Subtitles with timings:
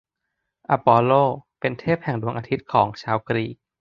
[0.69, 1.11] อปอลโล
[1.59, 3.55] เป็นเทพแห่งดวงอาทิตย์ของชาวกรีก